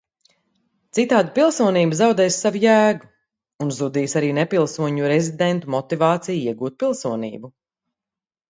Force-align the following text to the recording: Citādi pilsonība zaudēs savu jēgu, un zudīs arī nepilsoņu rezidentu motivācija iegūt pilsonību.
Citādi 0.99 1.29
pilsonība 1.35 1.99
zaudēs 1.99 2.37
savu 2.45 2.61
jēgu, 2.63 3.09
un 3.67 3.75
zudīs 3.81 4.17
arī 4.23 4.31
nepilsoņu 4.39 5.13
rezidentu 5.13 5.75
motivācija 5.77 6.41
iegūt 6.55 6.81
pilsonību. 6.87 7.55